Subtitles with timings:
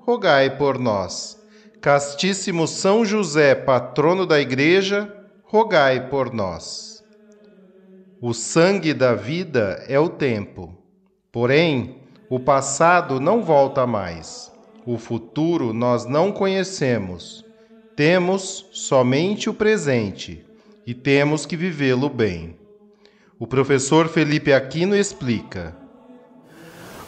[0.00, 1.38] rogai por nós.
[1.80, 5.14] Castíssimo São José, patrono da Igreja,
[5.44, 7.02] rogai por nós.
[8.20, 10.76] O sangue da vida é o tempo.
[11.32, 14.52] Porém, o passado não volta mais.
[14.84, 17.44] O futuro nós não conhecemos.
[17.96, 20.44] Temos somente o presente
[20.86, 22.58] e temos que vivê-lo bem.
[23.38, 25.74] O professor Felipe Aquino explica.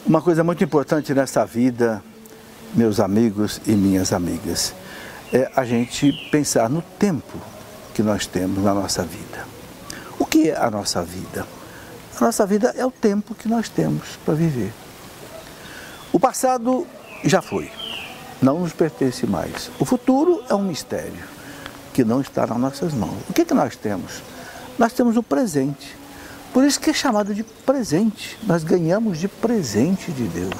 [0.06, 2.02] Uma coisa muito importante nessa vida
[2.74, 4.74] meus amigos e minhas amigas,
[5.32, 7.38] é a gente pensar no tempo
[7.94, 9.46] que nós temos na nossa vida.
[10.18, 11.46] O que é a nossa vida?
[12.20, 14.72] A nossa vida é o tempo que nós temos para viver.
[16.12, 16.86] O passado
[17.24, 17.70] já foi,
[18.40, 19.70] não nos pertence mais.
[19.78, 21.24] O futuro é um mistério
[21.92, 23.16] que não está nas nossas mãos.
[23.28, 24.22] O que, que nós temos?
[24.78, 25.96] Nós temos o presente.
[26.52, 28.38] Por isso que é chamado de presente.
[28.42, 30.54] Nós ganhamos de presente de Deus.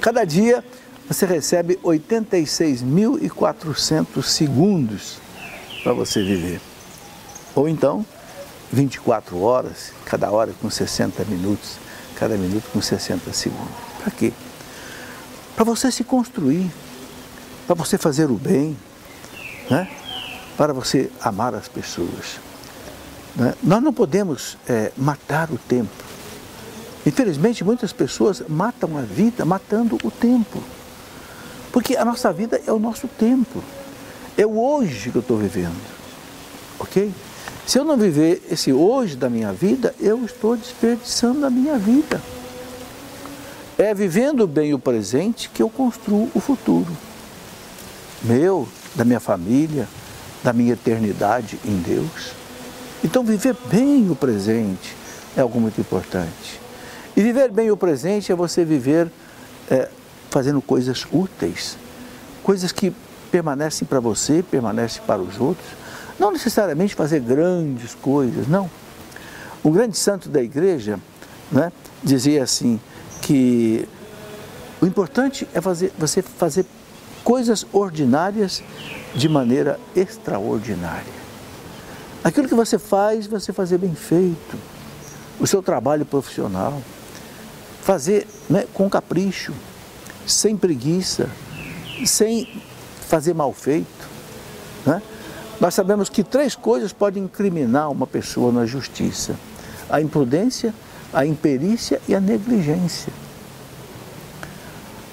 [0.00, 0.64] Cada dia
[1.12, 5.18] você recebe 86.400 segundos
[5.82, 6.58] para você viver.
[7.54, 8.06] Ou então,
[8.72, 11.76] 24 horas, cada hora com 60 minutos,
[12.16, 13.74] cada minuto com 60 segundos.
[14.02, 14.32] Para quê?
[15.54, 16.70] Para você se construir,
[17.66, 18.74] para você fazer o bem,
[19.68, 19.90] né?
[20.56, 22.40] para você amar as pessoas.
[23.36, 23.52] Né?
[23.62, 25.92] Nós não podemos é, matar o tempo.
[27.04, 30.62] Infelizmente, muitas pessoas matam a vida matando o tempo.
[31.72, 33.64] Porque a nossa vida é o nosso tempo.
[34.36, 35.80] É o hoje que eu estou vivendo.
[36.78, 37.12] Ok?
[37.66, 42.20] Se eu não viver esse hoje da minha vida, eu estou desperdiçando a minha vida.
[43.78, 46.94] É vivendo bem o presente que eu construo o futuro.
[48.22, 49.88] Meu, da minha família,
[50.44, 52.32] da minha eternidade em Deus.
[53.02, 54.94] Então, viver bem o presente
[55.36, 56.60] é algo muito importante.
[57.16, 59.10] E viver bem o presente é você viver
[59.70, 59.88] é,
[60.32, 61.76] fazendo coisas úteis,
[62.42, 62.90] coisas que
[63.30, 65.68] permanecem para você, permanecem para os outros.
[66.18, 68.70] Não necessariamente fazer grandes coisas, não.
[69.62, 70.98] O grande santo da igreja
[71.50, 71.70] né,
[72.02, 72.80] dizia assim
[73.20, 73.86] que
[74.80, 76.64] o importante é fazer, você fazer
[77.22, 78.62] coisas ordinárias
[79.14, 81.22] de maneira extraordinária.
[82.24, 84.56] Aquilo que você faz, você fazer bem feito.
[85.38, 86.80] O seu trabalho profissional.
[87.82, 89.52] Fazer né, com capricho
[90.26, 91.28] sem preguiça,
[92.04, 92.48] sem
[93.08, 94.08] fazer mal feito.
[94.86, 95.02] Né?
[95.60, 99.36] Nós sabemos que três coisas podem incriminar uma pessoa na justiça:
[99.88, 100.74] a imprudência,
[101.12, 103.12] a imperícia e a negligência.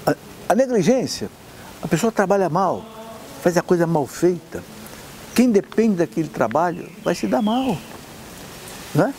[0.06, 0.14] A,
[0.48, 1.28] a negligência,
[1.82, 2.84] a pessoa trabalha mal,
[3.42, 4.62] faz a coisa mal feita.
[5.34, 7.76] Quem depende daquele trabalho vai se dar mal.
[8.94, 9.14] Né?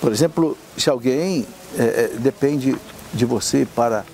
[0.00, 1.46] Por exemplo, se alguém
[1.76, 2.76] é, depende
[3.12, 4.04] de você para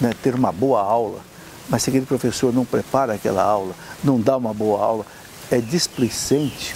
[0.00, 1.20] né, ter uma boa aula,
[1.68, 5.06] mas se aquele professor não prepara aquela aula, não dá uma boa aula,
[5.50, 6.74] é displicente,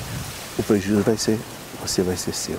[0.58, 1.38] o prejuízo vai ser,
[1.80, 2.58] você vai ser seu.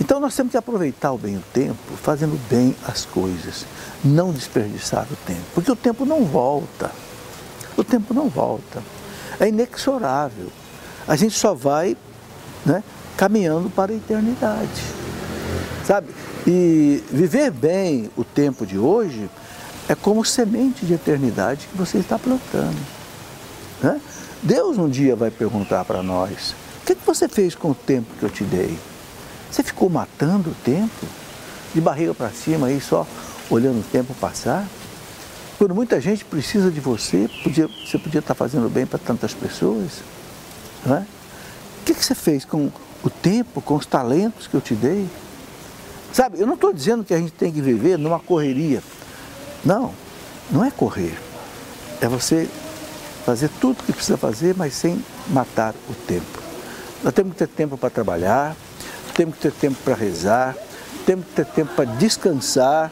[0.00, 3.66] Então nós temos que aproveitar bem o tempo, fazendo bem as coisas,
[4.02, 6.90] não desperdiçar o tempo, porque o tempo não volta.
[7.76, 8.82] O tempo não volta.
[9.38, 10.48] É inexorável.
[11.06, 11.96] A gente só vai
[12.64, 12.82] né,
[13.16, 14.82] caminhando para a eternidade.
[15.86, 16.08] Sabe?
[16.46, 19.28] E viver bem o tempo de hoje
[19.90, 22.78] é como semente de eternidade que você está plantando.
[23.82, 24.00] Né?
[24.40, 28.06] Deus um dia vai perguntar para nós: o que, que você fez com o tempo
[28.16, 28.78] que eu te dei?
[29.50, 31.06] Você ficou matando o tempo?
[31.74, 33.04] De barriga para cima aí só
[33.50, 34.64] olhando o tempo passar?
[35.58, 40.02] Quando muita gente precisa de você, podia, você podia estar fazendo bem para tantas pessoas.
[40.86, 41.04] Né?
[41.80, 42.70] O que, que você fez com
[43.02, 45.08] o tempo, com os talentos que eu te dei?
[46.12, 48.80] Sabe, eu não estou dizendo que a gente tem que viver numa correria
[49.64, 49.94] não,
[50.50, 51.18] não é correr.
[52.00, 52.48] É você
[53.24, 56.40] fazer tudo o que precisa fazer, mas sem matar o tempo.
[57.02, 58.56] Nós temos que ter tempo para trabalhar,
[59.14, 60.56] temos que ter tempo para rezar,
[61.06, 62.90] temos que ter tempo para descansar,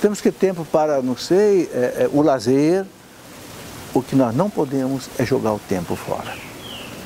[0.00, 2.84] temos que ter tempo para, não sei, é, é, o lazer.
[3.94, 6.34] O que nós não podemos é jogar o tempo fora.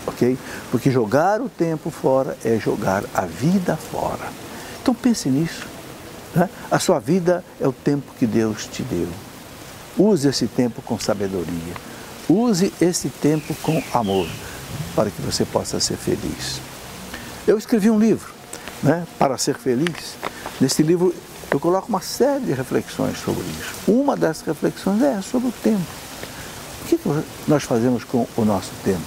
[0.06, 0.36] Ok?
[0.70, 4.28] Porque jogar o tempo fora é jogar a vida fora.
[4.82, 5.71] Então pense nisso.
[6.34, 6.48] Né?
[6.70, 9.08] A sua vida é o tempo que Deus te deu.
[9.96, 11.74] Use esse tempo com sabedoria.
[12.28, 14.28] Use esse tempo com amor,
[14.94, 16.60] para que você possa ser feliz.
[17.46, 18.32] Eu escrevi um livro,
[18.82, 20.16] né, para ser feliz.
[20.60, 21.14] Nesse livro
[21.50, 23.74] eu coloco uma série de reflexões sobre isso.
[23.86, 25.84] Uma dessas reflexões é sobre o tempo.
[26.80, 26.98] O que
[27.46, 29.02] nós fazemos com o nosso tempo?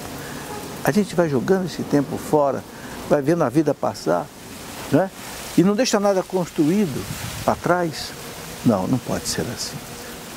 [0.84, 2.64] A gente vai jogando esse tempo fora,
[3.10, 4.28] vai vendo a vida passar,
[4.92, 5.10] né?
[5.58, 7.04] E não deixa nada construído
[7.44, 8.12] para trás.
[8.66, 9.78] Não, não pode ser assim.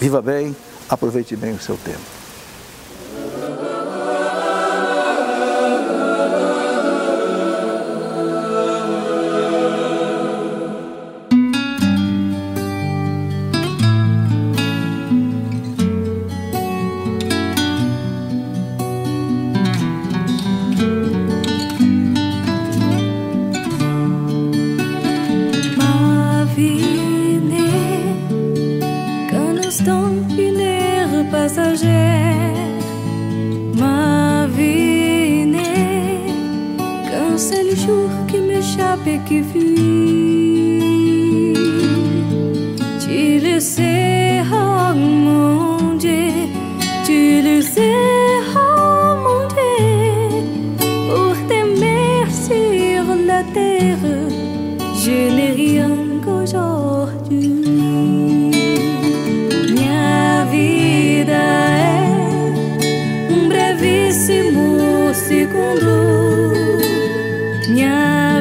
[0.00, 0.54] Viva bem,
[0.88, 2.17] aproveite bem o seu tempo.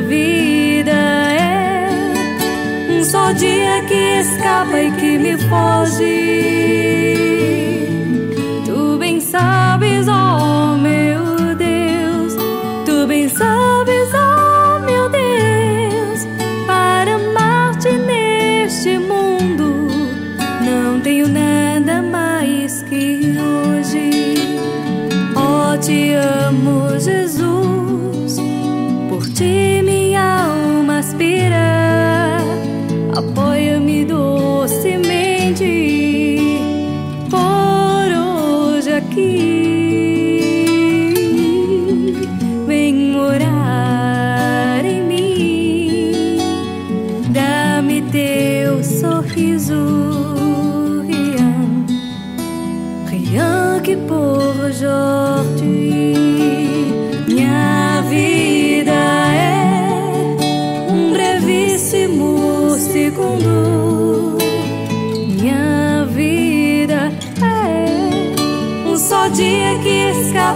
[0.01, 1.89] vida é
[2.89, 6.37] um só dia que escapa e que me foge.
[8.65, 10.66] Tu bem sabes, oh.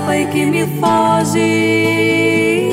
[0.01, 2.70] escapa e que me foge.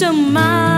[0.00, 0.69] 什么？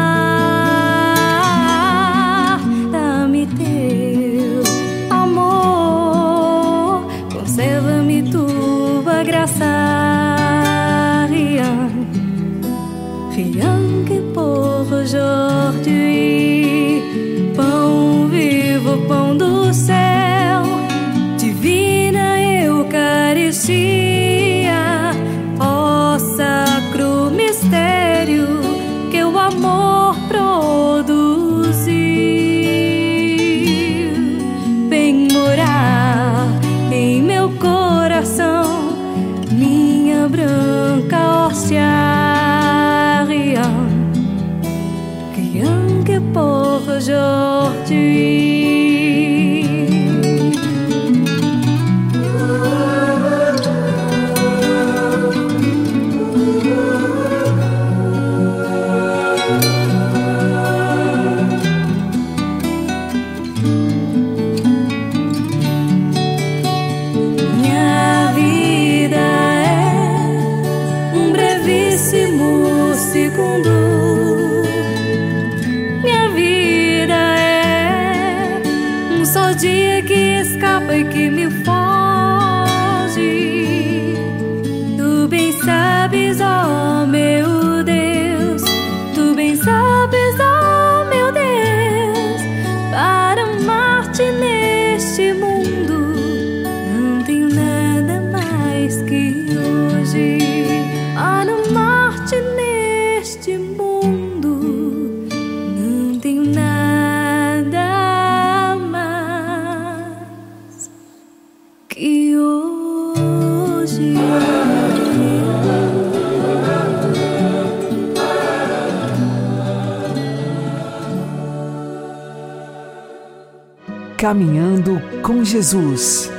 [124.32, 126.30] Caminhando com Jesus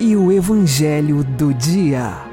[0.00, 2.24] e o Evangelho do Dia.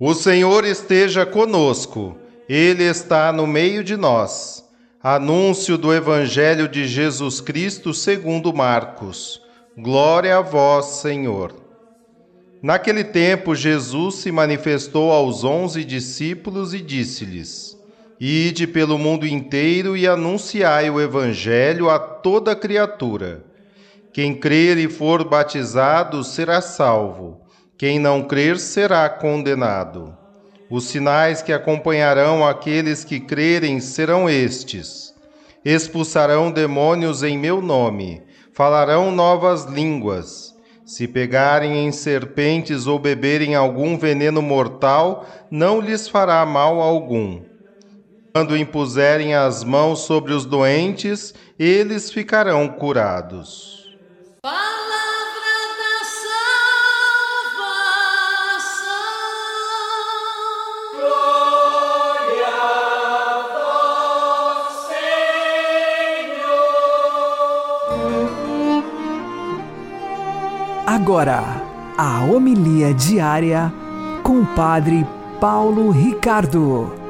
[0.00, 2.16] O Senhor esteja conosco,
[2.48, 4.64] Ele está no meio de nós.
[5.02, 9.38] Anúncio do Evangelho de Jesus Cristo segundo Marcos.
[9.76, 11.54] Glória a vós, Senhor.
[12.62, 17.75] Naquele tempo, Jesus se manifestou aos onze discípulos e disse-lhes:
[18.18, 23.44] Ide pelo mundo inteiro e anunciai o Evangelho a toda criatura.
[24.10, 27.42] Quem crer e for batizado será salvo,
[27.76, 30.16] quem não crer será condenado.
[30.70, 35.14] Os sinais que acompanharão aqueles que crerem serão estes:
[35.62, 38.22] expulsarão demônios em meu nome,
[38.54, 40.54] falarão novas línguas.
[40.86, 47.42] Se pegarem em serpentes ou beberem algum veneno mortal, não lhes fará mal algum.
[48.36, 53.96] Quando impuserem as mãos sobre os doentes, eles ficarão curados.
[54.42, 54.60] Palavra
[55.80, 56.04] da
[58.44, 58.76] salvação.
[70.86, 71.42] Agora,
[71.96, 73.72] a homilia diária
[74.22, 75.06] com o Padre
[75.40, 77.05] Paulo Ricardo.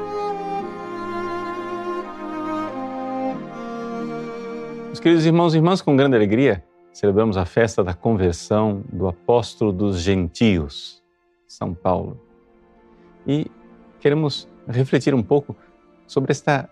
[5.07, 6.61] Queridos irmãos e irmãs, com grande alegria,
[6.91, 11.01] celebramos a festa da conversão do apóstolo dos gentios,
[11.47, 12.19] São Paulo.
[13.25, 13.49] E
[14.01, 15.55] queremos refletir um pouco
[16.05, 16.69] sobre esta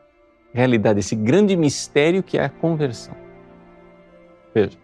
[0.54, 3.16] realidade, esse grande mistério que é a conversão.
[4.54, 4.78] Veja,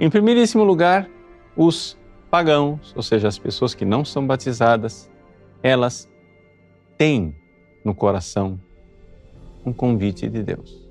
[0.00, 1.08] em primeiríssimo lugar,
[1.56, 1.96] os
[2.32, 5.08] pagãos, ou seja, as pessoas que não são batizadas,
[5.62, 6.10] elas
[6.98, 7.32] têm
[7.84, 8.58] no coração
[9.64, 10.83] um convite de Deus.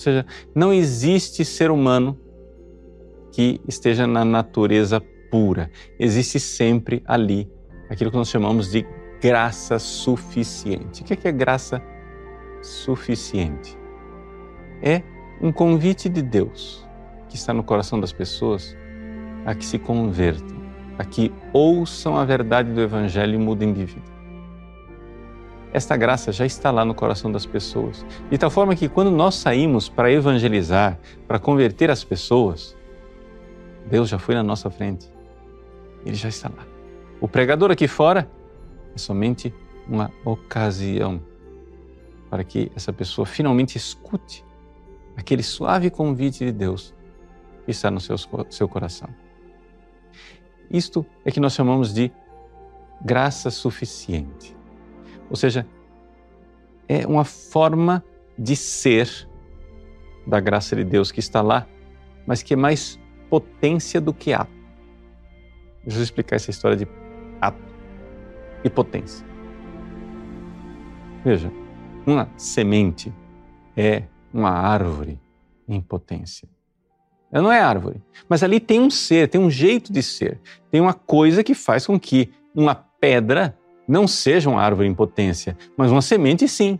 [0.00, 2.18] Ou seja, não existe ser humano
[3.32, 4.98] que esteja na natureza
[5.30, 5.70] pura.
[5.98, 7.46] Existe sempre ali
[7.90, 8.86] aquilo que nós chamamos de
[9.20, 11.02] graça suficiente.
[11.02, 11.82] O que é graça
[12.62, 13.76] suficiente?
[14.82, 15.02] É
[15.38, 16.88] um convite de Deus
[17.28, 18.74] que está no coração das pessoas
[19.44, 20.56] a que se convertam,
[20.98, 24.09] a que ouçam a verdade do Evangelho e mudem de vida.
[25.72, 29.36] Esta graça já está lá no coração das pessoas, de tal forma que quando nós
[29.36, 30.98] saímos para evangelizar,
[31.28, 32.76] para converter as pessoas,
[33.88, 35.08] Deus já foi na nossa frente.
[36.04, 36.66] Ele já está lá.
[37.20, 38.28] O pregador aqui fora
[38.94, 39.54] é somente
[39.86, 41.20] uma ocasião
[42.28, 44.44] para que essa pessoa finalmente escute
[45.16, 46.94] aquele suave convite de Deus
[47.64, 48.16] que está no seu,
[48.48, 49.08] seu coração.
[50.70, 52.10] Isto é que nós chamamos de
[53.04, 54.59] graça suficiente.
[55.30, 55.66] Ou seja,
[56.88, 58.04] é uma forma
[58.36, 59.28] de ser
[60.26, 61.66] da graça de Deus que está lá,
[62.26, 62.98] mas que é mais
[63.30, 64.50] potência do que ato.
[65.84, 66.86] Deixa eu explicar essa história de
[67.40, 67.62] ato
[68.64, 69.24] e potência.
[71.24, 71.50] Veja,
[72.06, 73.12] uma semente
[73.76, 75.18] é uma árvore
[75.68, 76.48] em potência.
[77.30, 80.80] Ela não é árvore, mas ali tem um ser, tem um jeito de ser, tem
[80.80, 83.56] uma coisa que faz com que uma pedra
[83.90, 86.78] não seja uma árvore em potência, mas uma semente sim.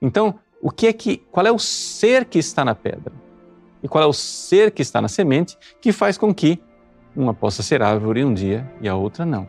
[0.00, 3.12] Então, o que é que, qual é o ser que está na pedra?
[3.82, 6.62] E qual é o ser que está na semente que faz com que
[7.16, 9.48] uma possa ser árvore um dia e a outra não?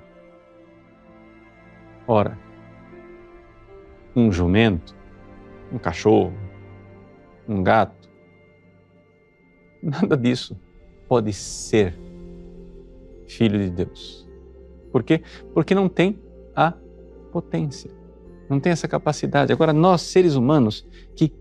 [2.07, 2.39] Ora,
[4.15, 4.95] um jumento,
[5.71, 6.33] um cachorro,
[7.45, 8.09] um gato,
[9.83, 10.57] nada disso
[11.09, 11.99] pode ser
[13.27, 14.30] filho de Deus.
[14.91, 15.21] Por quê?
[15.53, 16.19] Porque não tem
[16.55, 16.73] a
[17.31, 17.91] potência,
[18.49, 19.53] não tem essa capacidade.
[19.53, 21.31] Agora, nós, seres humanos, que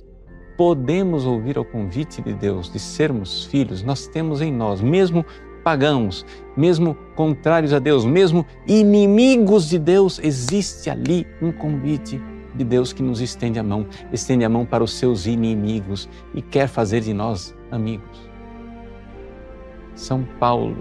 [0.56, 5.24] podemos ouvir ao convite de Deus de sermos filhos, nós temos em nós, mesmo
[5.64, 6.24] pagãos,
[6.56, 12.20] mesmo contrários a Deus, mesmo inimigos de Deus, existe ali um convite
[12.54, 16.42] de Deus que nos estende a mão, estende a mão para os seus inimigos e
[16.42, 18.28] quer fazer de nós amigos.
[19.94, 20.76] São Paulo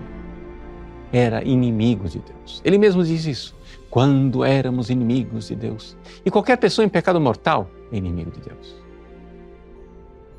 [1.12, 2.62] era inimigo de Deus.
[2.64, 3.56] Ele mesmo diz isso.
[3.90, 5.98] Quando éramos inimigos de Deus.
[6.24, 8.76] E qualquer pessoa em pecado mortal é inimigo de Deus.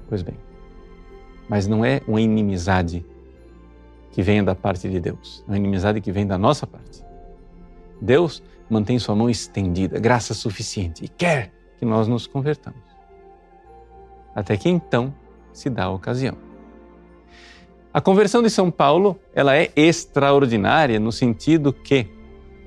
[0.08, 0.36] Pois bem,
[1.48, 3.04] mas não é uma inimizade
[4.12, 7.04] que venha da parte de Deus, é uma inimizade que vem da nossa parte.
[8.00, 12.80] Deus mantém sua mão estendida, graça suficiente, e quer que nós nos convertamos.
[14.34, 15.14] Até que então
[15.52, 16.49] se dá a ocasião.
[17.92, 22.06] A conversão de São Paulo, ela é extraordinária no sentido que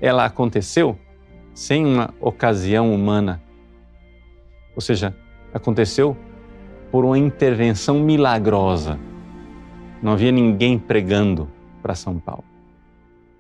[0.02, 1.00] ela aconteceu
[1.54, 3.42] sem uma ocasião humana.
[4.76, 5.16] Ou seja,
[5.54, 6.18] aconteceu
[6.92, 9.00] por uma intervenção milagrosa.
[10.02, 11.50] Não havia ninguém pregando
[11.82, 12.44] para São Paulo.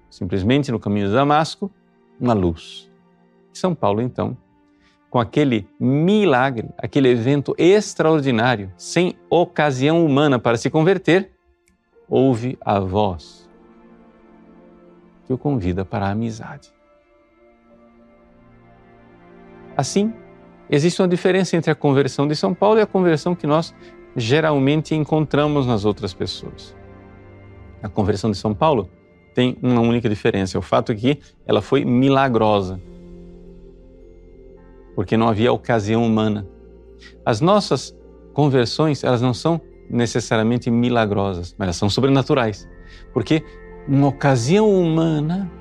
[0.09, 1.69] Simplesmente no caminho de Damasco,
[2.17, 2.89] uma luz.
[3.51, 4.37] São Paulo, então,
[5.09, 11.32] com aquele milagre, aquele evento extraordinário, sem ocasião humana para se converter,
[12.13, 13.49] ouve a voz
[15.25, 16.71] que o convida para a amizade.
[19.75, 20.13] Assim,
[20.69, 23.73] existe uma diferença entre a conversão de São Paulo e a conversão que nós
[24.15, 26.75] geralmente encontramos nas outras pessoas.
[27.81, 28.91] A conversão de São Paulo
[29.33, 32.79] tem uma única diferença, é o fato que ela foi milagrosa.
[34.93, 36.47] Porque não havia ocasião humana.
[37.25, 37.91] As nossas
[38.35, 39.59] conversões, elas não são
[39.89, 42.67] necessariamente milagrosas, mas elas são sobrenaturais.
[43.13, 43.43] Porque
[43.87, 45.51] uma ocasião humana,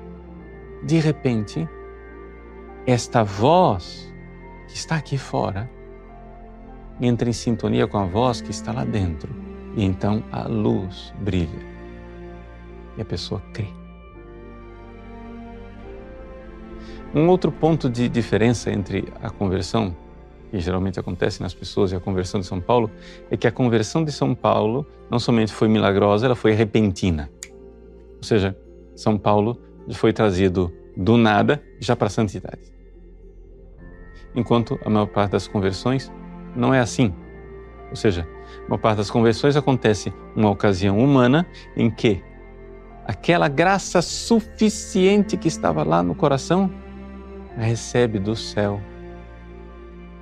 [0.83, 1.67] de repente,
[2.85, 4.13] esta voz
[4.67, 5.69] que está aqui fora
[7.01, 9.33] entra em sintonia com a voz que está lá dentro.
[9.75, 11.73] E então a luz brilha
[12.97, 13.67] e a pessoa crê.
[17.15, 19.95] Um outro ponto de diferença entre a conversão,
[20.53, 22.91] que geralmente acontece nas pessoas, e a conversão de São Paulo,
[23.31, 27.27] é que a conversão de São Paulo não somente foi milagrosa, ela foi repentina.
[28.17, 28.55] Ou seja,
[28.95, 29.59] São Paulo
[29.95, 32.71] foi trazido do nada já para a santidade.
[34.35, 36.11] Enquanto a maior parte das conversões
[36.55, 37.11] não é assim.
[37.89, 38.27] Ou seja,
[38.59, 42.23] a maior parte das conversões acontece numa ocasião humana em que
[43.07, 46.71] aquela graça suficiente que estava lá no coração
[47.57, 48.79] recebe do céu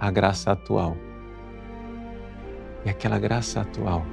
[0.02, 0.98] a graça atual.
[2.84, 4.04] E aquela graça atual,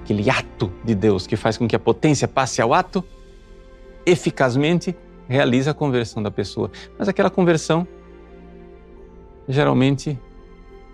[0.00, 3.04] aquele ato de Deus que faz com que a potência passe ao ato,
[4.06, 4.96] eficazmente
[5.28, 6.70] realiza a conversão da pessoa.
[6.98, 7.86] Mas aquela conversão
[9.46, 10.18] geralmente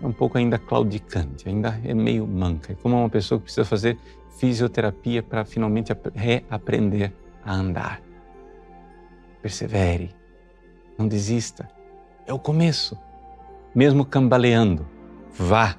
[0.01, 2.73] é um pouco ainda claudicante, ainda é meio manca.
[2.73, 3.97] É como uma pessoa que precisa fazer
[4.37, 7.13] fisioterapia para finalmente reaprender
[7.45, 8.01] a andar.
[9.41, 10.13] Persevere,
[10.97, 11.69] não desista.
[12.27, 12.97] É o começo.
[13.73, 14.87] Mesmo cambaleando,
[15.31, 15.75] vá,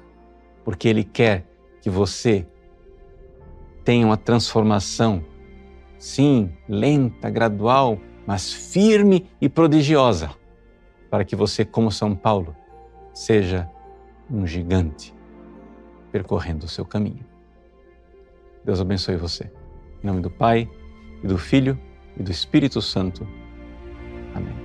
[0.63, 1.45] porque Ele quer
[1.81, 2.47] que você
[3.83, 5.23] tenha uma transformação,
[5.97, 10.29] sim, lenta, gradual, mas firme e prodigiosa,
[11.09, 12.55] para que você, como São Paulo,
[13.13, 13.69] seja
[14.29, 15.13] um gigante
[16.11, 17.25] percorrendo o seu caminho.
[18.63, 19.51] Deus abençoe você.
[20.03, 20.69] Em nome do Pai,
[21.23, 21.79] e do Filho
[22.17, 23.27] e do Espírito Santo.
[24.33, 24.60] Amém.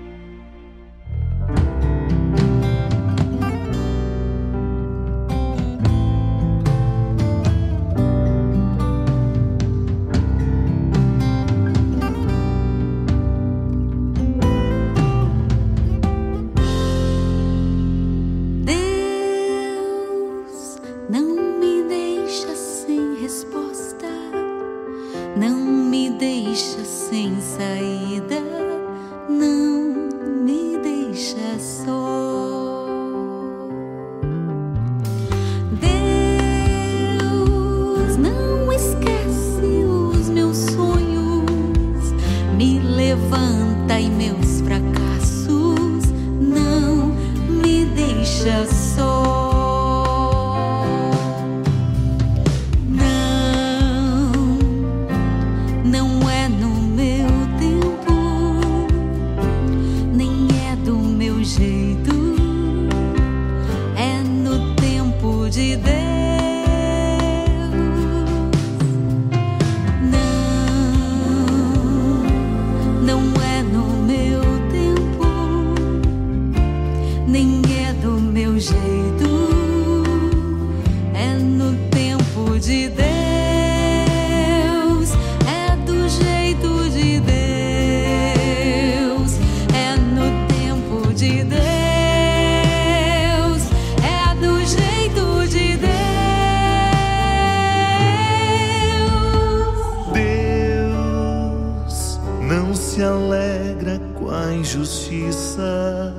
[104.87, 106.14] A injustiça,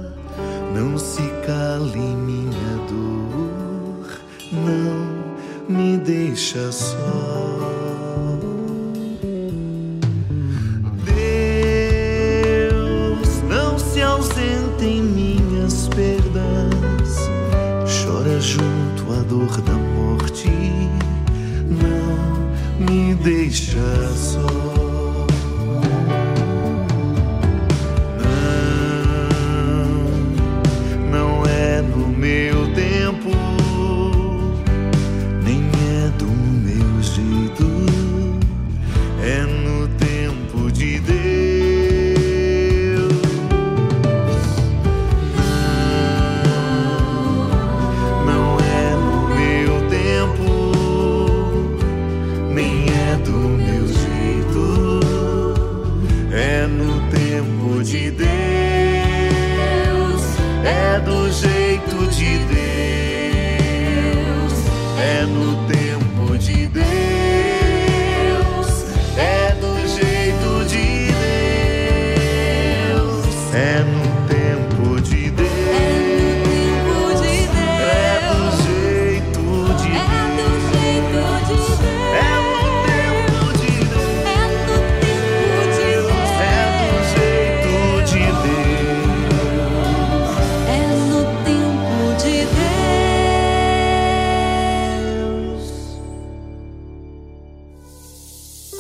[0.75, 4.19] não se cale minha dor,
[4.51, 7.26] não me deixa só.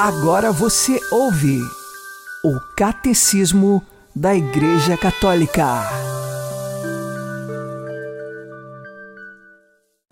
[0.07, 1.59] Agora você ouve
[2.41, 5.81] o Catecismo da Igreja Católica.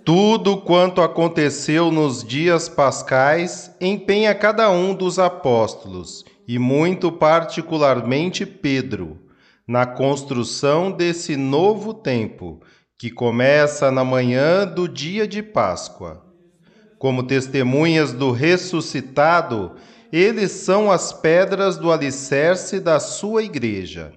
[0.03, 9.17] Tudo quanto aconteceu nos dias pascais empenha cada um dos apóstolos, e muito particularmente Pedro,
[9.65, 12.59] na construção desse novo tempo,
[12.99, 16.24] que começa na manhã do dia de Páscoa.
[17.05, 19.73] Como testemunhas do ressuscitado,
[20.11, 24.11] eles são as pedras do alicerce da sua igreja.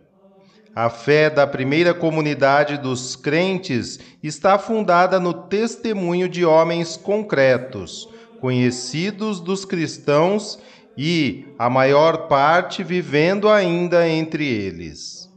[0.74, 8.08] A fé da primeira comunidade dos crentes está fundada no testemunho de homens concretos,
[8.40, 10.58] conhecidos dos cristãos
[10.96, 15.28] e, a maior parte, vivendo ainda entre eles.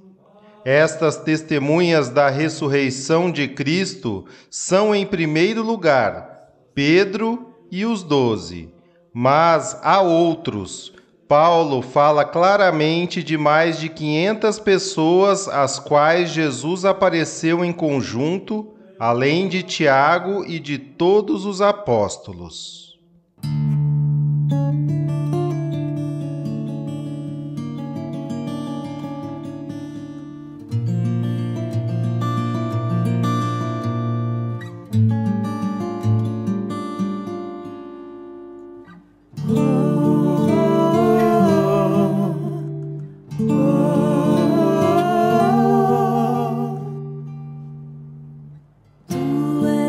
[0.63, 6.30] Estas testemunhas da ressurreição de Cristo são, em primeiro lugar,
[6.73, 8.73] Pedro e os doze,
[9.13, 10.93] mas há outros.
[11.27, 19.47] Paulo fala claramente de mais de 500 pessoas às quais Jesus apareceu em conjunto, além
[19.47, 22.80] de Tiago e de todos os apóstolos.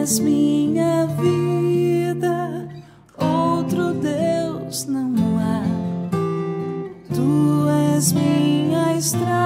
[0.02, 2.68] és minha vida,
[3.16, 5.62] outro Deus não há.
[7.14, 9.41] Tu és minha estrada.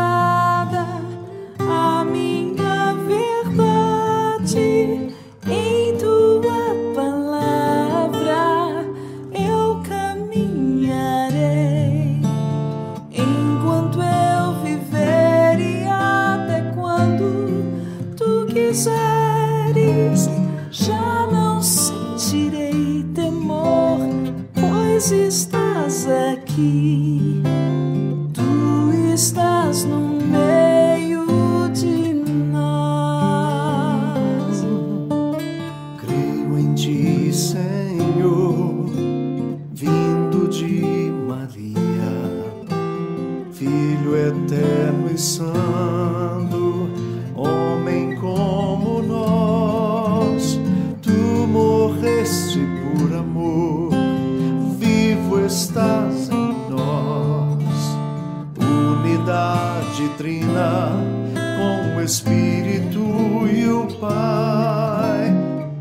[59.96, 60.90] de trina
[61.34, 65.32] com o Espírito e o Pai.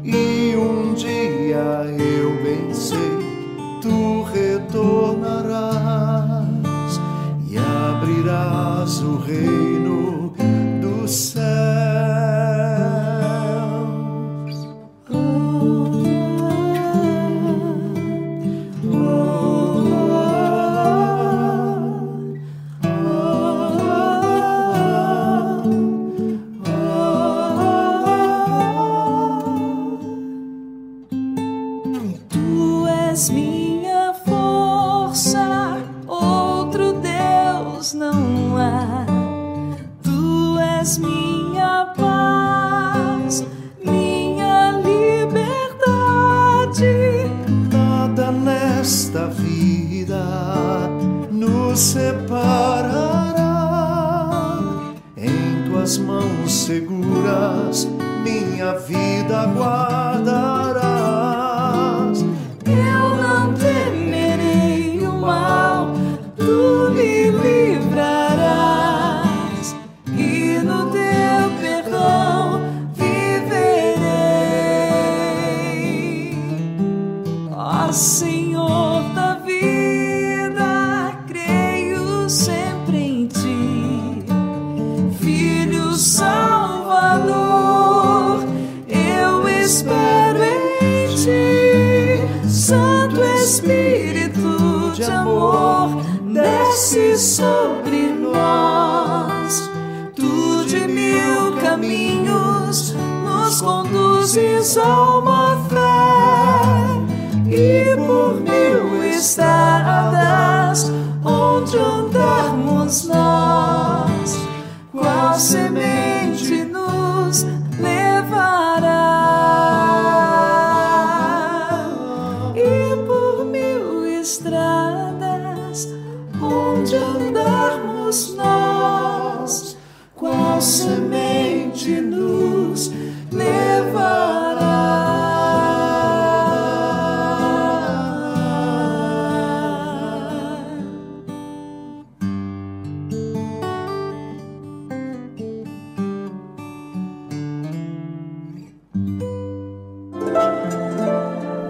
[0.05, 2.71] E um dia eu bem
[3.81, 5.75] tu retornarás
[7.49, 9.74] e abrirás o rei.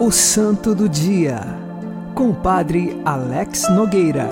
[0.06, 1.41] O Santo do Dia,
[2.13, 4.30] com o Padre Alex Nogueira.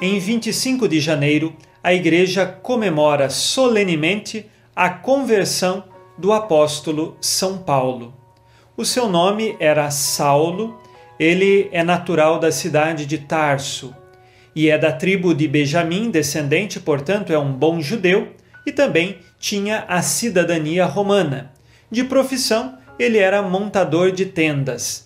[0.00, 5.82] Em 25 de janeiro, a Igreja comemora solenemente a conversão
[6.16, 8.14] do apóstolo São Paulo.
[8.76, 10.80] O seu nome era Saulo,
[11.18, 13.92] ele é natural da cidade de Tarso
[14.54, 18.28] e é da tribo de Benjamim, descendente, portanto, é um bom judeu
[18.64, 21.50] e também tinha a cidadania romana.
[21.90, 25.04] De profissão, ele era montador de tendas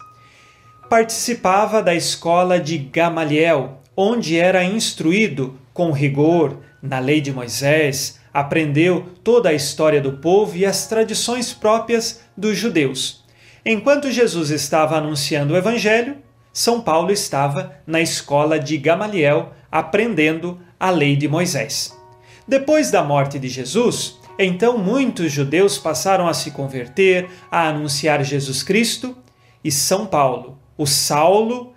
[0.92, 9.07] participava da escola de Gamaliel, onde era instruído com rigor na lei de Moisés, aprendeu
[9.24, 13.24] toda a história do povo e as tradições próprias dos judeus.
[13.64, 16.18] Enquanto Jesus estava anunciando o evangelho,
[16.52, 21.98] São Paulo estava na escola de Gamaliel aprendendo a lei de Moisés.
[22.46, 28.62] Depois da morte de Jesus, então muitos judeus passaram a se converter, a anunciar Jesus
[28.62, 29.16] Cristo,
[29.64, 31.73] e São Paulo, o Saulo,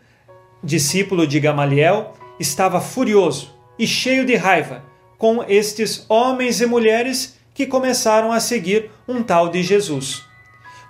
[0.64, 4.84] discípulo de Gamaliel, estava furioso e cheio de raiva
[5.18, 10.24] com estes homens e mulheres que começaram a seguir um tal de Jesus.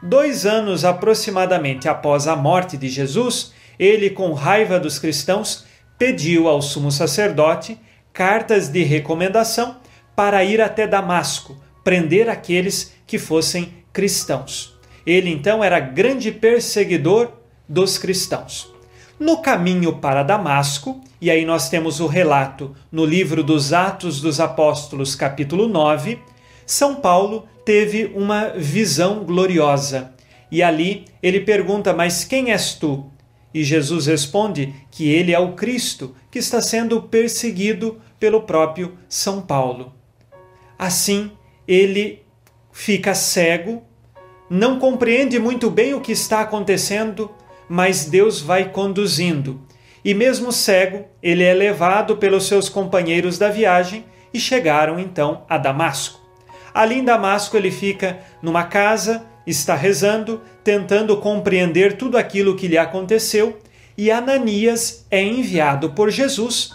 [0.01, 5.65] Dois anos aproximadamente após a morte de Jesus, ele, com raiva dos cristãos,
[5.97, 7.78] pediu ao sumo sacerdote
[8.12, 9.78] cartas de recomendação
[10.15, 14.75] para ir até Damasco, prender aqueles que fossem cristãos.
[15.06, 17.32] Ele então era grande perseguidor
[17.67, 18.73] dos cristãos.
[19.19, 24.39] No caminho para Damasco, e aí nós temos o relato no livro dos Atos dos
[24.39, 26.19] Apóstolos, capítulo 9,
[26.65, 30.13] São Paulo teve uma visão gloriosa.
[30.51, 33.10] E ali ele pergunta: Mas quem és tu?
[33.54, 39.41] E Jesus responde que ele é o Cristo que está sendo perseguido pelo próprio São
[39.41, 39.94] Paulo.
[40.77, 41.31] Assim,
[41.67, 42.23] ele
[42.71, 43.83] fica cego,
[44.49, 47.31] não compreende muito bem o que está acontecendo,
[47.67, 49.61] mas Deus vai conduzindo.
[50.03, 55.57] E mesmo cego, ele é levado pelos seus companheiros da viagem e chegaram então a
[55.57, 56.19] Damasco.
[56.73, 62.77] Ali em Damasco ele fica numa casa, está rezando, tentando compreender tudo aquilo que lhe
[62.77, 63.57] aconteceu,
[63.97, 66.74] e Ananias é enviado por Jesus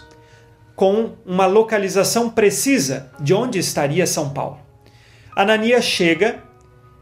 [0.75, 4.59] com uma localização precisa de onde estaria São Paulo.
[5.35, 6.43] Ananias chega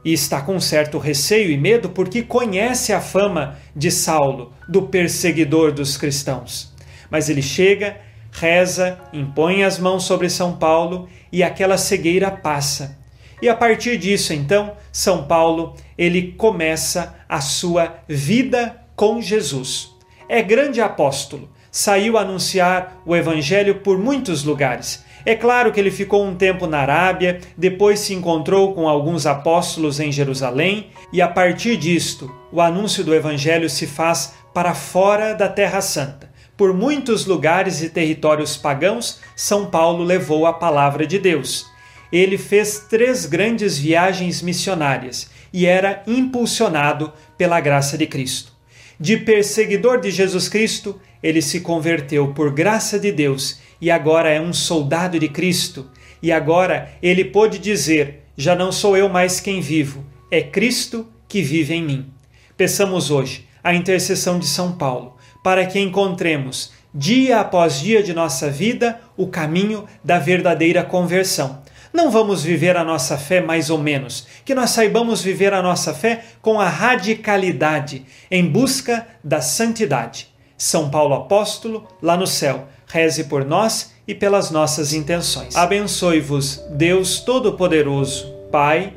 [0.04, 5.72] e está com certo receio e medo porque conhece a fama de Saulo, do perseguidor
[5.72, 6.74] dos cristãos.
[7.10, 7.98] Mas ele chega,
[8.32, 12.98] reza, impõe as mãos sobre São Paulo e aquela cegueira passa.
[13.42, 19.92] E a partir disso, então, São Paulo, ele começa a sua vida com Jesus.
[20.28, 25.04] É grande apóstolo, saiu a anunciar o evangelho por muitos lugares.
[25.26, 30.00] É claro que ele ficou um tempo na Arábia, depois se encontrou com alguns apóstolos
[30.00, 35.50] em Jerusalém, e a partir disto, o anúncio do evangelho se faz para fora da
[35.50, 36.30] Terra Santa,
[36.60, 41.66] Por muitos lugares e territórios pagãos, São Paulo levou a palavra de Deus.
[42.12, 48.59] Ele fez três grandes viagens missionárias e era impulsionado pela graça de Cristo.
[49.00, 54.42] De perseguidor de Jesus Cristo, ele se converteu por graça de Deus e agora é
[54.42, 55.90] um soldado de Cristo.
[56.22, 61.42] E agora ele pôde dizer: Já não sou eu mais quem vivo, é Cristo que
[61.42, 62.14] vive em mim.
[62.58, 68.50] Peçamos hoje a intercessão de São Paulo para que encontremos, dia após dia de nossa
[68.50, 71.62] vida, o caminho da verdadeira conversão.
[71.92, 75.94] Não vamos viver a nossa fé mais ou menos, que nós saibamos viver a nossa
[75.94, 80.28] fé com a radicalidade, em busca da santidade.
[80.58, 85.56] São Paulo Apóstolo, lá no céu, reze por nós e pelas nossas intenções.
[85.56, 88.94] Abençoe-vos, Deus Todo-Poderoso, Pai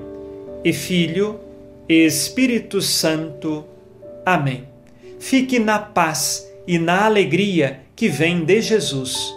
[0.65, 1.41] e Filho
[1.89, 3.65] e Espírito Santo.
[4.25, 4.67] Amém.
[5.19, 9.35] Fique na paz e na alegria que vem de Jesus.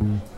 [0.00, 0.29] Mm.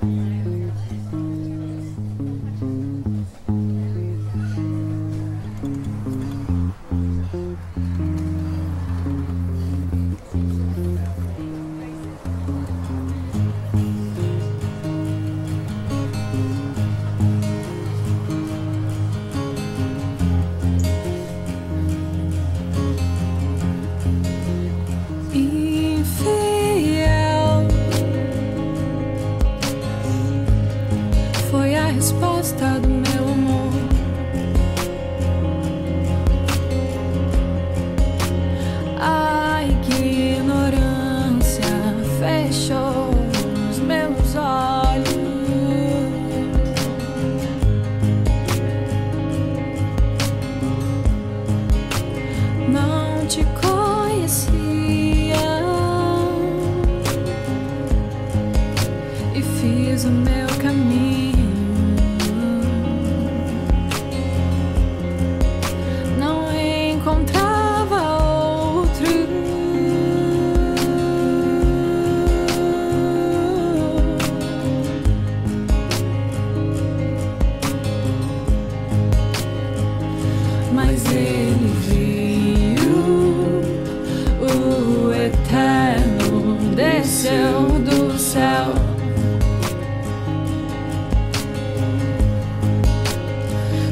[85.13, 88.75] Eterno desceu do céu.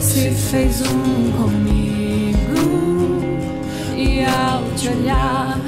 [0.00, 2.40] Se fez um comigo
[3.96, 5.59] e ao te olhar.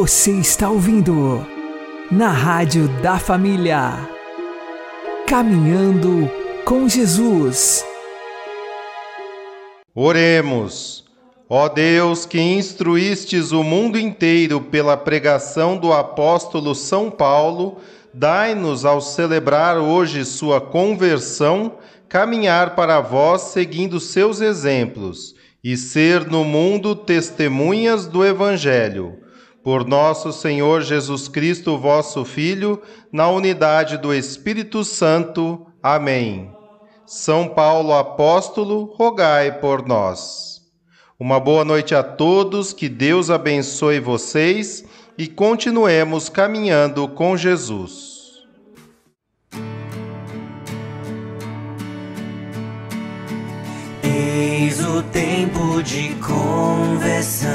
[0.00, 1.44] Você está ouvindo
[2.08, 4.08] na Rádio da Família.
[5.26, 6.30] Caminhando
[6.64, 7.84] com Jesus.
[9.92, 11.04] Oremos.
[11.48, 17.78] Ó Deus, que instruístes o mundo inteiro pela pregação do apóstolo São Paulo,
[18.14, 21.72] dai-nos, ao celebrar hoje sua conversão,
[22.08, 29.26] caminhar para vós seguindo seus exemplos e ser no mundo testemunhas do Evangelho.
[29.68, 32.80] Por nosso Senhor Jesus Cristo, vosso Filho,
[33.12, 35.66] na unidade do Espírito Santo.
[35.82, 36.50] Amém.
[37.04, 40.62] São Paulo Apóstolo, rogai por nós.
[41.20, 44.86] Uma boa noite a todos, que Deus abençoe vocês
[45.18, 48.46] e continuemos caminhando com Jesus.
[54.02, 57.50] Eis o tempo de conversão,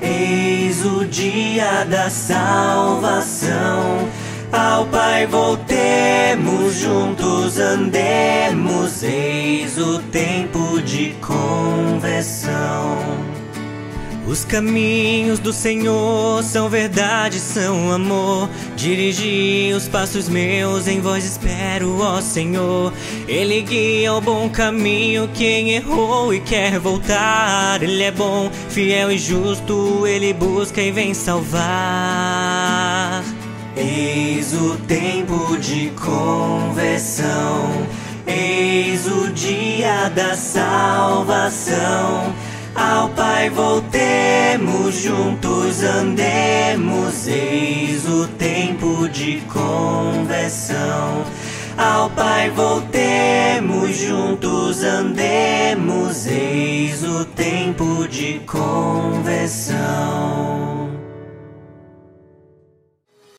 [0.00, 4.08] eis o dia da salvação
[4.52, 12.98] ao Pai voltemos, juntos andemos, eis o tempo de conversão.
[14.26, 18.48] Os caminhos do Senhor são verdade, são amor.
[18.80, 22.90] Dirigi os passos meus, em vós espero, ó Senhor.
[23.28, 27.82] Ele guia o bom caminho, quem errou e quer voltar.
[27.82, 31.62] Ele é bom, fiel e justo, ele busca e vem salvar.
[33.76, 37.86] Eis o tempo de conversão,
[38.26, 41.70] eis o dia da salvação.
[42.74, 51.24] Ao Pai voltemos, juntos andemos, eis o tempo de conversão.
[51.76, 59.78] Ao Pai voltemos, juntos andemos, eis o tempo de conversão.